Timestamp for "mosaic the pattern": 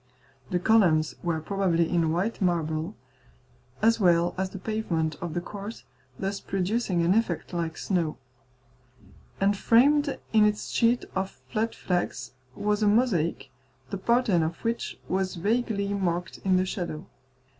12.87-14.41